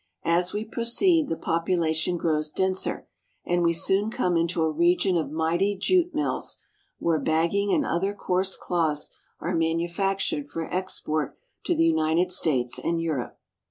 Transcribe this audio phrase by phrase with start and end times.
[0.25, 3.07] As we proceed the population grows denser,
[3.45, 6.57] and we soon come into a region of mighty jute mills,
[6.97, 12.99] where bagging and other coarse cloths are manufactured for export to the United States and
[12.99, 13.37] Europe.